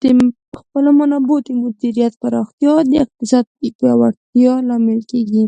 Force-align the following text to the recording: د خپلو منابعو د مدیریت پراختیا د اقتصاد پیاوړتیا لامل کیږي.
د 0.00 0.02
خپلو 0.60 0.90
منابعو 0.98 1.44
د 1.46 1.48
مدیریت 1.62 2.12
پراختیا 2.22 2.72
د 2.90 2.92
اقتصاد 3.04 3.44
پیاوړتیا 3.78 4.52
لامل 4.68 5.00
کیږي. 5.10 5.44